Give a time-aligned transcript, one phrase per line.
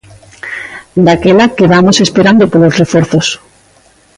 [1.05, 3.27] Daquela quedamos esperando polos reforzos.